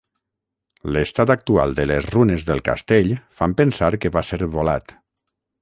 L'estat 0.95 1.33
actual 1.33 1.75
de 1.81 1.85
les 1.91 2.09
runes 2.15 2.47
del 2.49 2.65
castell 2.71 3.13
fan 3.41 3.57
pensar 3.63 3.95
que 4.07 4.15
va 4.17 4.29
ser 4.33 4.45
volat. 4.57 4.99